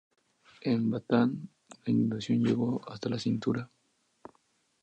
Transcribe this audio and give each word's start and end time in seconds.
En 0.63 0.89
Bataan, 0.89 1.47
la 1.85 1.91
inundación 1.91 2.41
llegó 2.41 2.81
hasta 2.89 3.07
la 3.07 3.19
cintura. 3.19 3.69